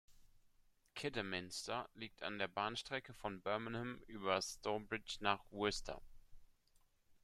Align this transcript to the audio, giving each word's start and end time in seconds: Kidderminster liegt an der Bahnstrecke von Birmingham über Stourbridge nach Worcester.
Kidderminster 0.95 1.87
liegt 1.93 2.23
an 2.23 2.39
der 2.39 2.47
Bahnstrecke 2.47 3.13
von 3.13 3.39
Birmingham 3.39 4.01
über 4.07 4.41
Stourbridge 4.41 5.17
nach 5.19 5.43
Worcester. 5.51 6.01